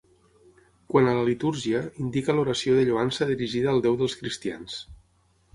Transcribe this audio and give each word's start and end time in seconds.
Quant 0.93 1.09
a 1.11 1.13
la 1.17 1.25
litúrgia, 1.27 1.83
indica 2.05 2.37
l'oració 2.37 2.79
de 2.79 2.87
lloança 2.89 3.31
dirigida 3.33 3.73
al 3.75 3.85
Déu 3.89 3.99
dels 4.03 4.21
cristians. 4.23 4.83